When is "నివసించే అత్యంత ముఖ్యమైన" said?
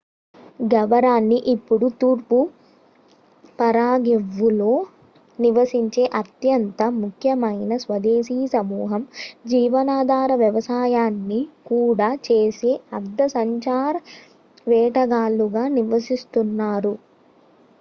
5.39-7.77